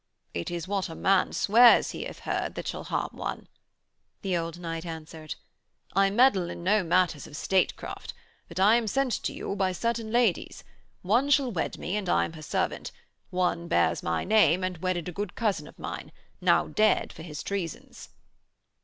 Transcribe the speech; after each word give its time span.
'It 0.33 0.49
is 0.49 0.67
what 0.67 0.89
a 0.89 0.95
man 0.95 1.31
swears 1.31 1.91
he 1.91 2.05
hath 2.05 2.21
heard 2.21 2.55
that 2.55 2.65
shall 2.67 2.85
harm 2.85 3.11
one,' 3.13 3.47
the 4.23 4.35
old 4.35 4.57
knight 4.59 4.83
answered. 4.83 5.35
'I 5.95 6.09
meddle 6.09 6.49
in 6.49 6.63
no 6.63 6.83
matters 6.83 7.27
of 7.27 7.37
statecraft, 7.37 8.11
but 8.47 8.59
I 8.59 8.77
am 8.77 8.87
sent 8.87 9.11
to 9.21 9.31
you 9.31 9.55
by 9.55 9.73
certain 9.73 10.11
ladies; 10.11 10.63
one 11.03 11.29
shall 11.29 11.51
wed 11.51 11.77
me 11.77 11.95
and 11.97 12.09
I 12.09 12.25
am 12.25 12.33
her 12.33 12.41
servant; 12.41 12.91
one 13.29 13.67
bears 13.67 14.01
my 14.01 14.23
name 14.23 14.63
and 14.63 14.79
wedded 14.79 15.07
a 15.07 15.11
good 15.13 15.35
cousin 15.35 15.67
of 15.67 15.77
mine, 15.77 16.11
now 16.41 16.65
dead 16.67 17.13
for 17.13 17.21
his 17.21 17.43
treasons.' 17.43 18.09